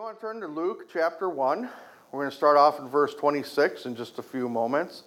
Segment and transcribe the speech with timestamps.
[0.00, 1.68] want to turn to Luke chapter 1.
[2.10, 5.02] We're going to start off in verse 26 in just a few moments.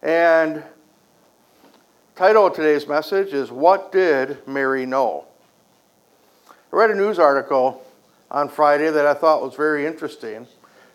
[0.00, 0.62] And
[2.14, 5.24] title of today's message is What Did Mary Know?
[6.48, 7.84] I read a news article
[8.30, 10.46] on Friday that I thought was very interesting.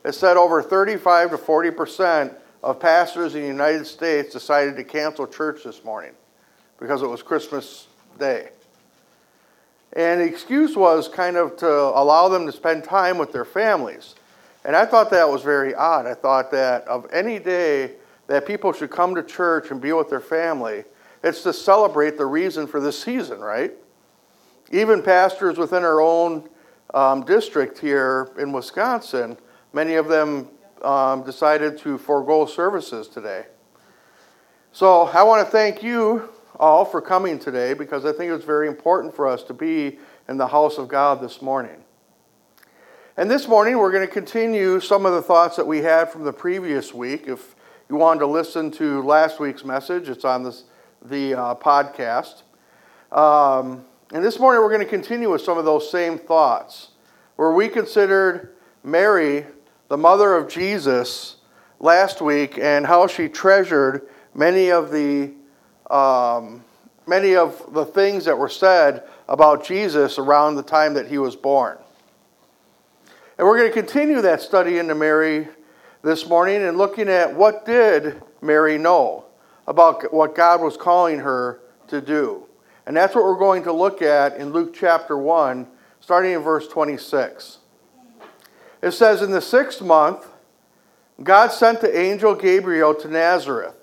[0.06, 2.34] It said over 35 to 40 percent
[2.64, 6.14] of pastors in the United States decided to cancel church this morning
[6.80, 7.88] because it was Christmas
[8.18, 8.52] Day.
[9.96, 14.16] And the excuse was kind of to allow them to spend time with their families.
[14.66, 16.06] And I thought that was very odd.
[16.08, 17.94] I thought that of any day
[18.28, 20.86] that people should come to church and be with their family,
[21.24, 23.74] it's to celebrate the reason for this season, right?
[24.72, 26.50] Even pastors within our own
[26.94, 29.38] um, district here in Wisconsin,
[29.74, 30.48] many of them
[30.82, 33.46] um, decided to forego services today.
[34.72, 38.68] So I want to thank you all for coming today because I think it's very
[38.68, 41.84] important for us to be in the house of God this morning.
[43.16, 46.24] And this morning, we're going to continue some of the thoughts that we had from
[46.24, 47.28] the previous week.
[47.28, 47.56] If
[47.88, 50.64] you wanted to listen to last week's message, it's on this,
[51.04, 52.42] the uh, podcast.
[53.12, 56.90] Um, and this morning, we're going to continue with some of those same thoughts,
[57.36, 59.46] where we considered Mary,
[59.90, 61.36] the mother of Jesus,
[61.80, 65.34] last week, and how she treasured many of the
[65.94, 66.64] um,
[67.06, 71.36] many of the things that were said about Jesus around the time that he was
[71.36, 71.78] born.
[73.38, 75.48] And we're going to continue that study into Mary
[76.02, 79.26] this morning and looking at what did Mary know
[79.68, 82.46] about what God was calling her to do.
[82.86, 85.68] And that's what we're going to look at in Luke chapter 1,
[86.00, 87.60] starting in verse 26.
[88.82, 90.28] It says, In the sixth month,
[91.22, 93.83] God sent the angel Gabriel to Nazareth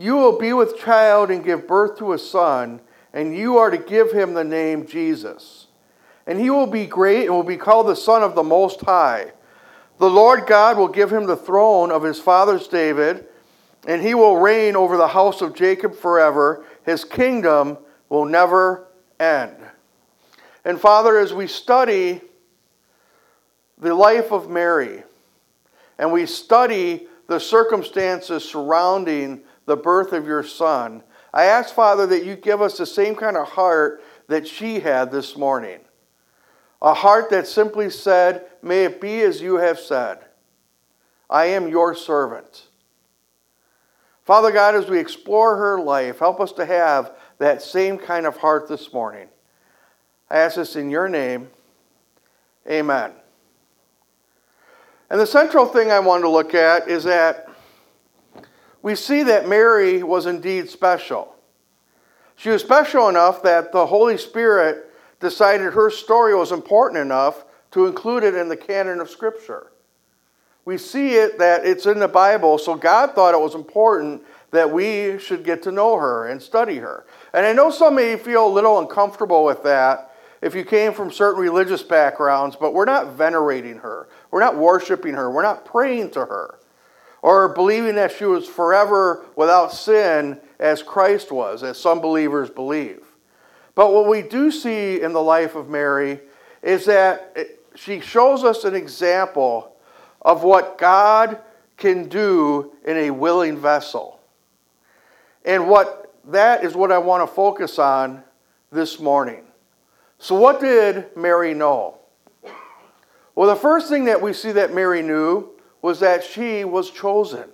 [0.00, 2.80] You will be with child and give birth to a son,
[3.12, 5.66] and you are to give him the name Jesus.
[6.26, 9.32] And he will be great and will be called the Son of the Most High.
[9.98, 13.26] The Lord God will give him the throne of his father's David,
[13.86, 16.64] and he will reign over the house of Jacob forever.
[16.86, 17.76] His kingdom
[18.08, 18.88] will never
[19.18, 19.54] end.
[20.64, 22.22] And Father, as we study
[23.76, 25.02] the life of Mary,
[25.98, 31.00] and we study the circumstances surrounding the birth of your son.
[31.32, 35.12] I ask, Father, that you give us the same kind of heart that she had
[35.12, 35.78] this morning.
[36.82, 40.18] A heart that simply said, May it be as you have said.
[41.30, 42.66] I am your servant.
[44.24, 48.38] Father God, as we explore her life, help us to have that same kind of
[48.38, 49.28] heart this morning.
[50.28, 51.48] I ask this in your name.
[52.68, 53.12] Amen.
[55.08, 57.46] And the central thing I want to look at is that
[58.82, 61.34] we see that Mary was indeed special.
[62.36, 67.86] She was special enough that the Holy Spirit decided her story was important enough to
[67.86, 69.70] include it in the canon of Scripture.
[70.64, 74.70] We see it that it's in the Bible, so God thought it was important that
[74.70, 77.04] we should get to know her and study her.
[77.34, 81.12] And I know some may feel a little uncomfortable with that if you came from
[81.12, 84.08] certain religious backgrounds, but we're not venerating her.
[84.30, 85.30] We're not worshiping her.
[85.30, 86.59] We're not praying to her
[87.22, 93.04] or believing that she was forever without sin as Christ was, as some believers believe.
[93.74, 96.20] But what we do see in the life of Mary
[96.62, 97.38] is that
[97.74, 99.74] she shows us an example
[100.22, 101.38] of what God
[101.76, 104.20] can do in a willing vessel.
[105.44, 108.22] And what that is what I want to focus on
[108.70, 109.44] this morning.
[110.18, 111.98] So what did Mary know?
[113.34, 115.48] Well, the first thing that we see that Mary knew
[115.82, 117.44] was that she was chosen.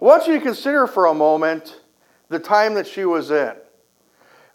[0.00, 1.80] I want you to consider for a moment
[2.28, 3.54] the time that she was in.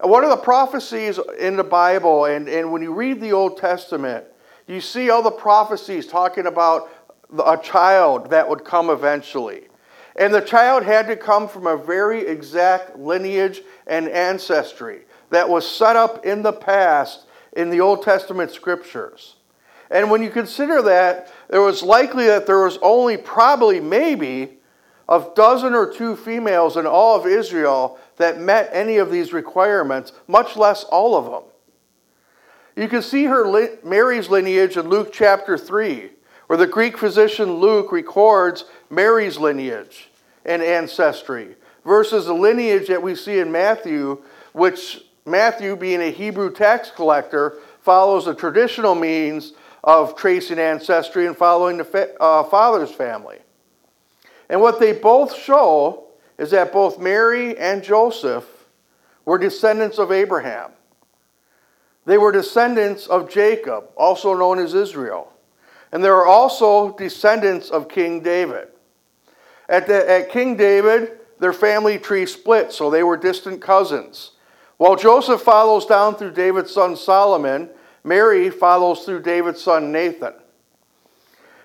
[0.00, 4.24] One of the prophecies in the Bible, and, and when you read the Old Testament,
[4.66, 6.90] you see all the prophecies talking about
[7.44, 9.62] a child that would come eventually.
[10.16, 15.68] And the child had to come from a very exact lineage and ancestry that was
[15.68, 17.26] set up in the past
[17.56, 19.36] in the Old Testament scriptures.
[19.90, 24.58] And when you consider that, it was likely that there was only probably maybe
[25.08, 30.12] a dozen or two females in all of Israel that met any of these requirements,
[30.26, 31.50] much less all of them.
[32.76, 36.10] You can see her Mary's lineage in Luke chapter 3,
[36.46, 40.08] where the Greek physician Luke records Mary's lineage
[40.44, 46.50] and ancestry versus the lineage that we see in Matthew, which Matthew, being a Hebrew
[46.50, 49.52] tax collector, follows the traditional means
[49.84, 53.38] of tracing ancestry and following the fa- uh, father's family.
[54.48, 56.06] And what they both show
[56.38, 58.46] is that both Mary and Joseph
[59.26, 60.70] were descendants of Abraham.
[62.06, 65.32] They were descendants of Jacob, also known as Israel.
[65.92, 68.68] And they were also descendants of King David.
[69.68, 74.32] At, the, at King David, their family tree split, so they were distant cousins.
[74.78, 77.68] While Joseph follows down through David's son Solomon,
[78.04, 80.34] Mary follows through David's son Nathan.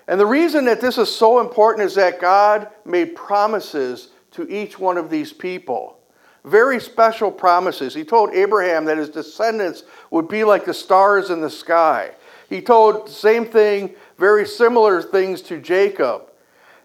[0.08, 4.78] And the reason that this is so important is that God made promises to each
[4.78, 5.98] one of these people.
[6.44, 7.94] Very special promises.
[7.94, 12.12] He told Abraham that his descendants would be like the stars in the sky.
[12.48, 16.22] He told the same thing, very similar things to Jacob.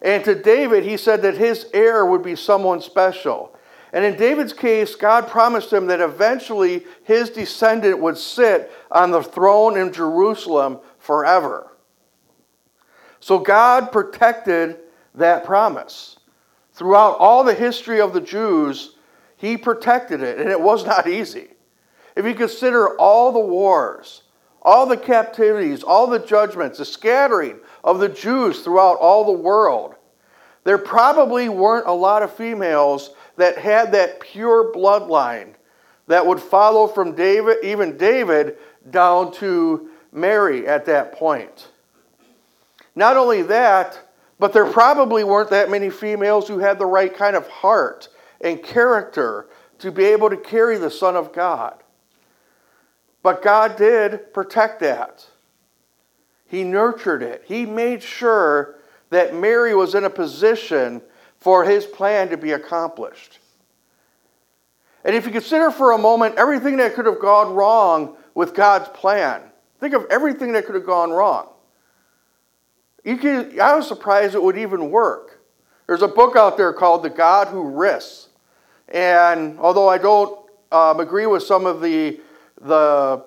[0.02, 3.55] And to David, he said that his heir would be someone special.
[3.96, 9.24] And in David's case, God promised him that eventually his descendant would sit on the
[9.24, 11.72] throne in Jerusalem forever.
[13.22, 14.80] So God protected
[15.14, 16.18] that promise.
[16.74, 18.96] Throughout all the history of the Jews,
[19.38, 21.48] he protected it, and it was not easy.
[22.18, 24.24] If you consider all the wars,
[24.62, 29.96] all the captivities, all the judgments, the scattering of the Jews throughout all the world,
[30.66, 35.54] there probably weren't a lot of females that had that pure bloodline
[36.08, 38.58] that would follow from David, even David,
[38.90, 41.70] down to Mary at that point.
[42.96, 44.00] Not only that,
[44.40, 48.10] but there probably weren't that many females who had the right kind of heart
[48.42, 49.48] and character
[49.80, 51.82] to be able to carry the Son of God.
[53.24, 55.26] But God did protect that.
[56.48, 57.44] He nurtured it.
[57.46, 58.76] He made sure
[59.10, 61.02] that Mary was in a position
[61.46, 63.38] for his plan to be accomplished.
[65.04, 68.90] And if you consider for a moment everything that could have gone wrong with God's
[68.90, 69.44] plan,
[69.80, 71.50] think of everything that could have gone wrong.
[73.06, 75.40] I was surprised it would even work.
[75.86, 78.30] There's a book out there called The God Who Risks.
[78.88, 82.20] And although I don't um, agree with some of the,
[82.60, 83.24] the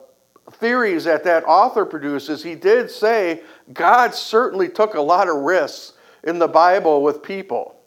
[0.55, 3.43] theories that that author produces, he did say
[3.73, 5.93] God certainly took a lot of risks
[6.25, 7.78] in the Bible with people.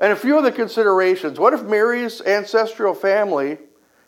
[0.00, 3.58] And a few of the considerations what if Mary's ancestral family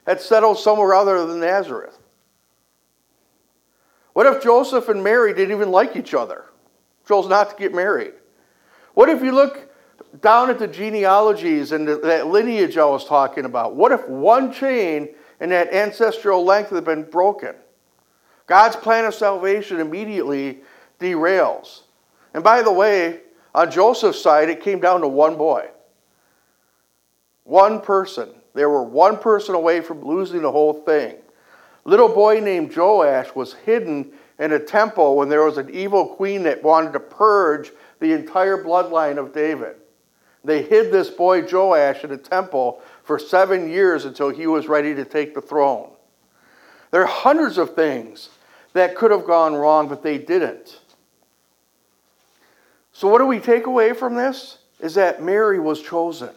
[0.07, 1.99] had settled somewhere other than Nazareth?
[4.13, 6.47] What if Joseph and Mary didn't even like each other,
[7.07, 8.15] chose not to get married?
[8.95, 9.71] What if you look
[10.23, 13.77] down at the genealogies and that lineage I was talking about?
[13.77, 15.11] What if one chain
[15.41, 17.55] in that ancestral length had been broken?
[18.47, 20.61] God's plan of salvation immediately
[20.99, 21.83] derails.
[22.33, 23.21] And by the way,
[23.55, 25.69] on Joseph's side, it came down to one boy.
[27.47, 28.29] One person.
[28.55, 31.15] They were one person away from losing the whole thing.
[31.85, 36.43] Little boy named Joash was hidden in a temple when there was an evil queen
[36.43, 37.71] that wanted to purge
[38.01, 39.77] the entire bloodline of David.
[40.45, 44.95] They hid this boy Joash in a temple for seven years until he was ready
[44.95, 45.91] to take the throne.
[46.91, 48.31] There are hundreds of things
[48.73, 50.81] that could have gone wrong, but they didn't.
[52.93, 54.59] So, what do we take away from this?
[54.81, 56.31] Is that Mary was chosen.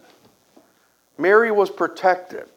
[1.20, 2.48] Mary was protected.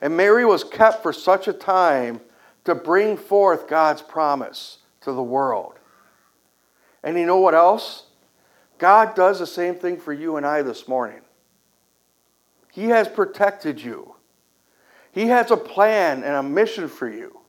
[0.00, 2.20] And Mary was kept for such a time
[2.64, 5.78] to bring forth God's promise to the world.
[7.02, 8.06] And you know what else?
[8.78, 11.20] God does the same thing for you and I this morning.
[12.72, 14.14] He has protected you.
[15.12, 17.40] He has a plan and a mission for you.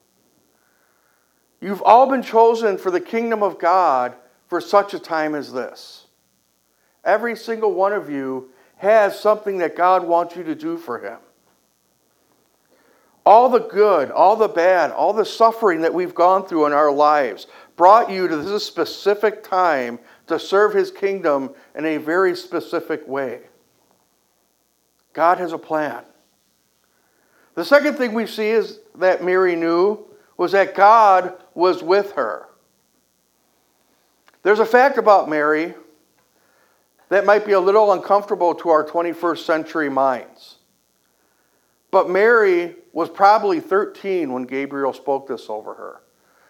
[1.59, 4.15] You've all been chosen for the kingdom of God
[4.47, 6.05] for such a time as this.
[7.03, 11.17] Every single one of you has something that God wants you to do for Him.
[13.25, 16.91] All the good, all the bad, all the suffering that we've gone through in our
[16.91, 23.07] lives brought you to this specific time to serve His kingdom in a very specific
[23.07, 23.41] way.
[25.13, 26.03] God has a plan.
[27.55, 30.05] The second thing we see is that Mary knew
[30.37, 32.47] was that God was with her.
[34.43, 35.73] There's a fact about Mary
[37.09, 40.55] that might be a little uncomfortable to our 21st century minds.
[41.91, 46.01] But Mary was probably 13 when Gabriel spoke this over her.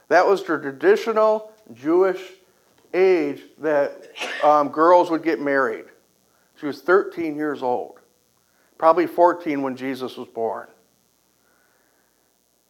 [0.08, 2.22] That was the traditional Jewish
[2.94, 4.10] age that
[4.44, 5.86] um, girls would get married.
[6.60, 8.00] She was 13 years old,
[8.78, 10.68] probably 14 when Jesus was born.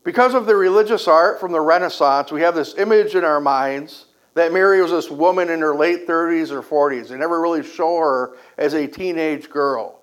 [0.04, 4.06] Because of the religious art from the Renaissance, we have this image in our minds
[4.36, 7.08] that Mary was this woman in her late 30s or 40s.
[7.08, 10.02] They never really show her as a teenage girl.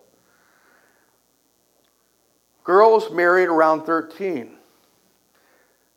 [2.65, 4.57] Girls married around 13.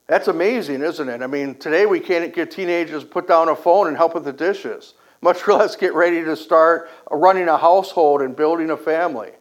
[0.08, 1.22] That's amazing, isn't it?
[1.22, 4.26] I mean, today we can't get teenagers to put down a phone and help with
[4.26, 9.32] the dishes, much less get ready to start running a household and building a family.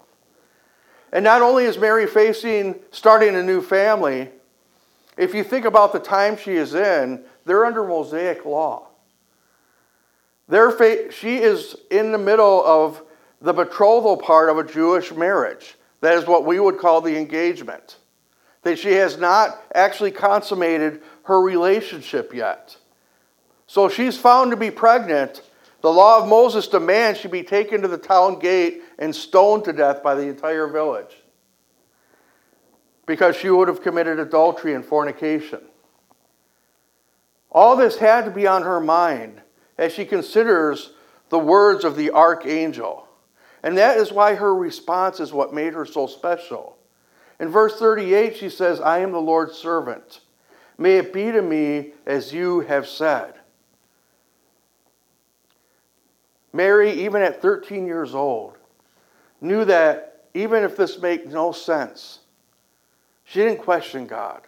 [1.12, 4.30] And not only is Mary facing starting a new family,
[5.16, 8.88] if you think about the time she is in, they're under Mosaic law.
[10.48, 13.02] Fa- she is in the middle of
[13.40, 15.76] the betrothal part of a Jewish marriage.
[16.00, 17.96] That is what we would call the engagement
[18.64, 22.76] that she has not actually consummated her relationship yet.
[23.66, 25.42] So she's found to be pregnant.
[25.82, 29.72] The law of Moses demands she be taken to the town gate and stoned to
[29.72, 31.14] death by the entire village
[33.06, 35.60] because she would have committed adultery and fornication.
[37.54, 39.40] All this had to be on her mind
[39.78, 40.90] as she considers
[41.28, 43.08] the words of the archangel.
[43.62, 46.76] And that is why her response is what made her so special.
[47.38, 50.20] In verse 38, she says, I am the Lord's servant.
[50.76, 53.34] May it be to me as you have said.
[56.52, 58.56] Mary, even at 13 years old,
[59.40, 62.20] knew that even if this makes no sense,
[63.24, 64.42] she didn't question God.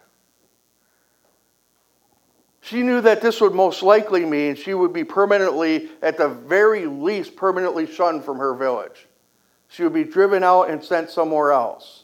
[2.67, 6.85] She knew that this would most likely mean she would be permanently, at the very
[6.85, 9.07] least, permanently shunned from her village.
[9.69, 12.03] She would be driven out and sent somewhere else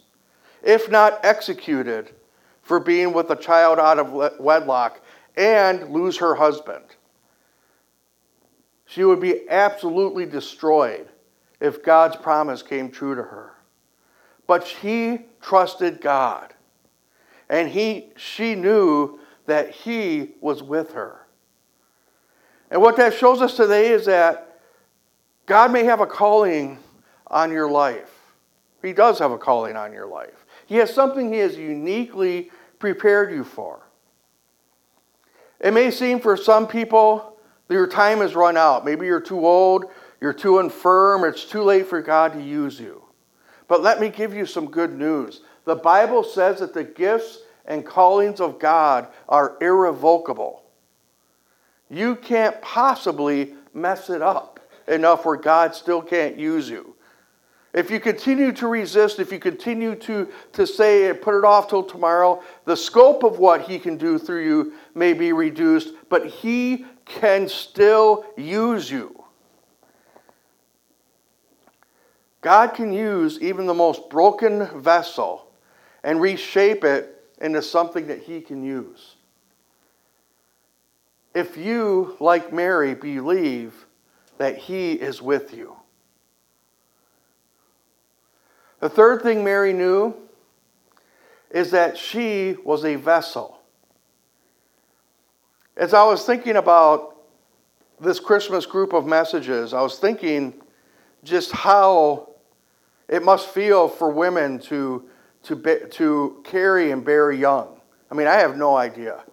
[0.64, 2.12] if not executed,
[2.62, 5.02] for being with a child out of wedlock
[5.36, 6.86] and lose her husband.
[8.86, 11.10] She would be absolutely destroyed
[11.60, 13.58] if God's promise came true to her.
[14.48, 16.54] But she trusted God,
[17.50, 21.26] and he, she knew that He was with her.
[22.72, 24.60] And what that shows us today is that
[25.46, 26.80] God may have a calling
[27.28, 28.12] on your life.
[28.82, 30.46] He does have a calling on your life.
[30.66, 33.82] He has something He has uniquely prepared you for.
[35.60, 38.84] It may seem for some people that your time has run out.
[38.84, 39.86] Maybe you're too old,
[40.20, 43.04] you're too infirm, it's too late for God to use you.
[43.68, 45.42] But let me give you some good news.
[45.66, 50.64] The Bible says that the gifts and callings of God are irrevocable.
[51.90, 56.96] You can't possibly mess it up enough where God still can't use you.
[57.74, 61.70] If you continue to resist, if you continue to, to say and put it off
[61.70, 66.28] till tomorrow, the scope of what he can do through you may be reduced, but
[66.28, 69.24] he can still use you.
[72.42, 75.48] God can use even the most broken vessel
[76.04, 77.13] and reshape it
[77.44, 79.16] into something that he can use.
[81.36, 83.86] If you, like Mary, believe
[84.38, 85.76] that he is with you.
[88.80, 90.16] The third thing Mary knew
[91.52, 93.60] is that she was a vessel.
[95.76, 97.18] As I was thinking about
[98.00, 100.54] this Christmas group of messages, I was thinking
[101.24, 102.30] just how
[103.08, 105.10] it must feel for women to,
[105.44, 107.80] to, be, to carry and bear young.
[108.10, 109.24] I mean, I have no idea.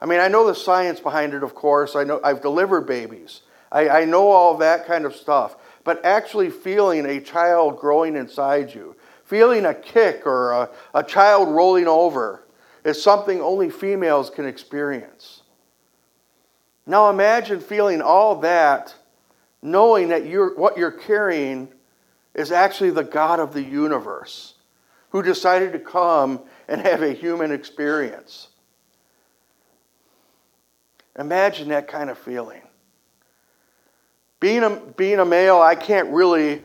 [0.00, 1.94] I mean, I know the science behind it, of course.
[1.94, 3.42] I know I've delivered babies.
[3.70, 8.74] I, I know all that kind of stuff but actually feeling a child growing inside
[8.74, 12.44] you, feeling a kick or a, a child rolling over,
[12.84, 15.42] is something only females can experience.
[16.86, 18.94] Now imagine feeling all that,
[19.62, 21.68] knowing that you're, what you're carrying
[22.34, 24.51] is actually the God of the universe
[25.12, 28.48] who decided to come and have a human experience.
[31.18, 32.62] Imagine that kind of feeling.
[34.40, 36.62] Being a, being a male, I can't really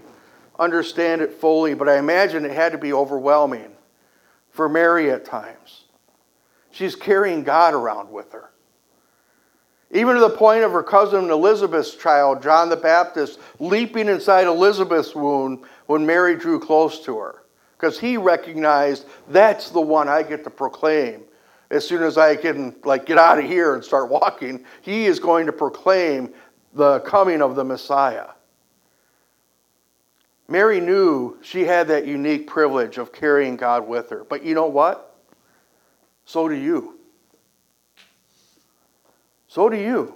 [0.57, 3.69] understand it fully, but I imagine it had to be overwhelming
[4.49, 5.83] for Mary at times.
[6.71, 8.49] She's carrying God around with her.
[9.91, 15.13] Even to the point of her cousin Elizabeth's child, John the Baptist, leaping inside Elizabeth's
[15.13, 17.43] womb when Mary drew close to her.
[17.77, 21.23] Because he recognized that's the one I get to proclaim.
[21.69, 25.19] As soon as I can like get out of here and start walking, he is
[25.19, 26.33] going to proclaim
[26.73, 28.29] the coming of the Messiah.
[30.47, 34.23] Mary knew she had that unique privilege of carrying God with her.
[34.23, 35.15] But you know what?
[36.25, 36.97] So do you.
[39.47, 40.15] So do you.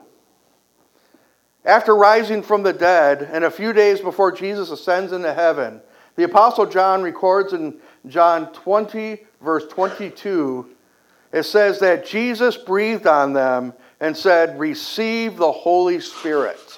[1.65, 5.82] After rising from the dead, and a few days before Jesus ascends into heaven,
[6.22, 10.68] the Apostle John records in John 20, verse 22,
[11.34, 16.78] it says that Jesus breathed on them and said, Receive the Holy Spirit.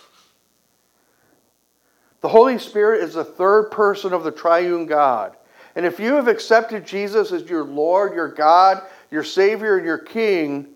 [2.22, 5.36] The Holy Spirit is the third person of the triune God.
[5.76, 8.82] And if you have accepted Jesus as your Lord, your God,
[9.12, 10.70] your Savior, and your King,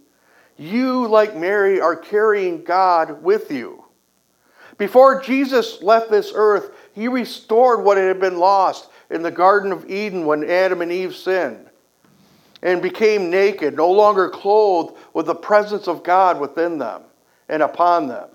[0.58, 3.86] you, like Mary, are carrying God with you.
[4.78, 9.88] Before Jesus left this earth, he restored what had been lost in the Garden of
[9.88, 11.70] Eden when Adam and Eve sinned
[12.64, 17.04] and became naked, no longer clothed with the presence of God within them
[17.50, 18.30] and upon them.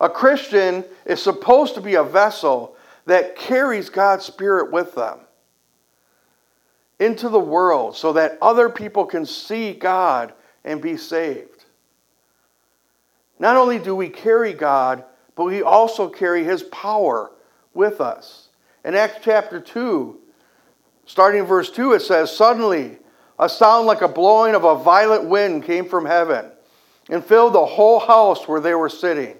[0.00, 5.18] A Christian is supposed to be a vessel that carries God's Spirit with them
[6.98, 10.32] into the world so that other people can see God
[10.64, 11.66] and be saved.
[13.38, 15.04] Not only do we carry God,
[15.34, 17.32] but we also carry His power
[17.76, 18.48] with us.
[18.84, 20.18] In Acts chapter 2,
[21.04, 22.98] starting in verse 2, it says, Suddenly,
[23.38, 26.50] a sound like a blowing of a violent wind came from heaven
[27.10, 29.36] and filled the whole house where they were sitting.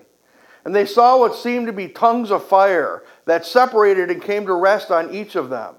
[0.65, 4.55] And they saw what seemed to be tongues of fire that separated and came to
[4.55, 5.77] rest on each of them.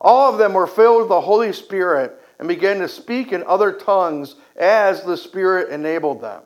[0.00, 3.72] All of them were filled with the Holy Spirit and began to speak in other
[3.72, 6.42] tongues as the Spirit enabled them.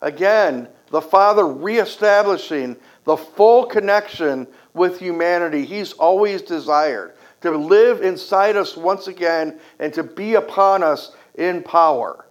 [0.00, 2.76] Again, the Father reestablishing
[3.10, 9.92] the full connection with humanity He's always desired to live inside us once again and
[9.94, 12.26] to be upon us in power.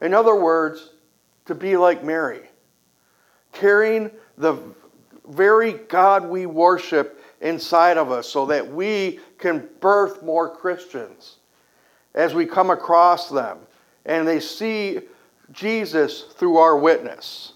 [0.00, 0.90] In other words,
[1.46, 2.42] to be like Mary,
[3.50, 4.62] carrying the
[5.28, 11.38] very God we worship inside of us so that we can birth more Christians
[12.14, 13.58] as we come across them
[14.04, 15.00] and they see
[15.50, 17.54] Jesus through our witness.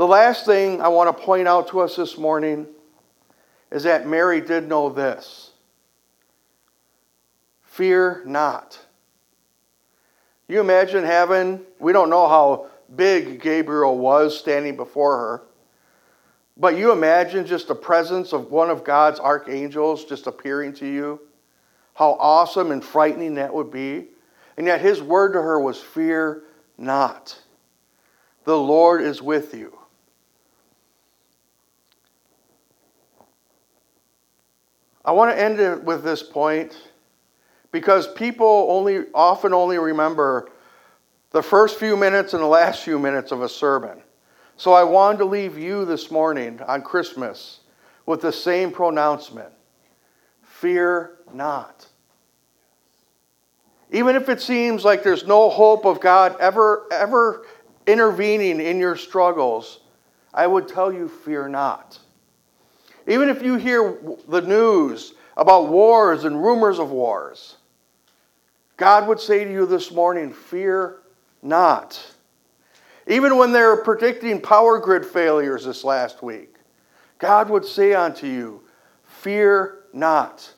[0.00, 2.66] The last thing I want to point out to us this morning
[3.70, 5.50] is that Mary did know this
[7.64, 8.80] fear not.
[10.48, 15.42] You imagine having, we don't know how big Gabriel was standing before her,
[16.56, 21.20] but you imagine just the presence of one of God's archangels just appearing to you.
[21.92, 24.06] How awesome and frightening that would be.
[24.56, 26.44] And yet his word to her was, Fear
[26.78, 27.38] not.
[28.44, 29.76] The Lord is with you.
[35.04, 36.76] I want to end it with this point
[37.72, 40.50] because people only often only remember
[41.30, 44.02] the first few minutes and the last few minutes of a sermon.
[44.56, 47.60] So I wanted to leave you this morning on Christmas
[48.04, 49.52] with the same pronouncement
[50.60, 51.86] Fear not.
[53.90, 57.46] Even if it seems like there's no hope of God ever, ever
[57.86, 59.80] intervening in your struggles,
[60.34, 61.98] I would tell you, fear not.
[63.06, 67.56] Even if you hear the news about wars and rumors of wars,
[68.76, 71.00] God would say to you this morning, Fear
[71.42, 72.02] not.
[73.06, 76.54] Even when they're predicting power grid failures this last week,
[77.18, 78.62] God would say unto you,
[79.04, 80.52] Fear not.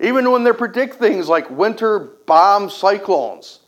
[0.00, 3.60] Even when they predict things like winter bomb cyclones,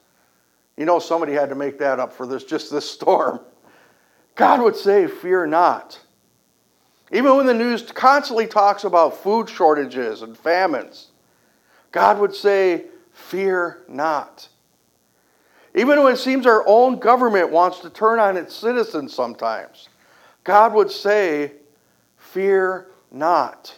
[0.76, 3.40] you know somebody had to make that up for this just this storm.
[4.34, 5.98] God would say, Fear not.
[7.12, 11.08] Even when the news constantly talks about food shortages and famines,
[11.92, 14.48] God would say, Fear not.
[15.74, 19.88] Even when it seems our own government wants to turn on its citizens sometimes,
[20.44, 21.52] God would say,
[22.16, 23.74] Fear not.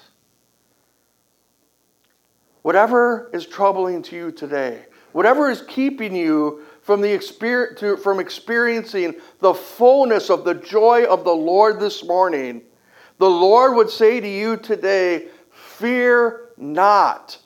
[2.62, 9.14] Whatever is troubling to you today, whatever is keeping you from, the experience, from experiencing
[9.40, 12.62] the fullness of the joy of the Lord this morning,
[13.18, 17.38] the Lord would say to you today, Fear not,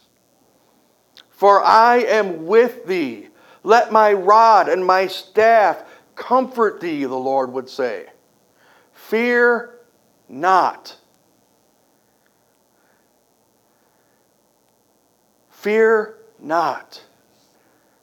[1.30, 3.28] for I am with thee.
[3.62, 8.06] Let my rod and my staff comfort thee, the Lord would say.
[8.92, 9.78] Fear
[10.28, 10.96] not.
[15.50, 17.02] Fear not.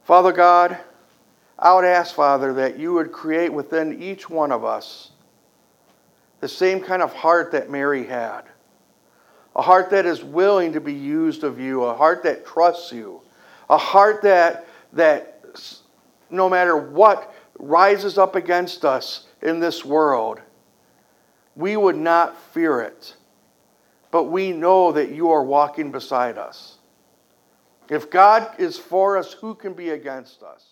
[0.04, 0.78] Father God,
[1.58, 5.10] I would ask, Father, that you would create within each one of us
[6.40, 8.42] the same kind of heart that Mary had.
[9.56, 13.20] A heart that is willing to be used of you, a heart that trusts you,
[13.68, 15.44] a heart that, that
[16.30, 20.40] no matter what rises up against us in this world,
[21.56, 23.16] we would not fear it.
[24.10, 26.78] But we know that you are walking beside us.
[27.88, 30.64] If God is for us, who can be against us?